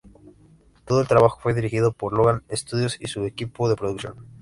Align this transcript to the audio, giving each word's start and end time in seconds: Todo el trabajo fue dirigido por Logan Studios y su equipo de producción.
Todo 0.85 0.99
el 0.99 1.07
trabajo 1.07 1.39
fue 1.39 1.53
dirigido 1.53 1.93
por 1.93 2.13
Logan 2.13 2.41
Studios 2.51 2.97
y 2.99 3.05
su 3.07 3.23
equipo 3.25 3.69
de 3.69 3.75
producción. 3.75 4.25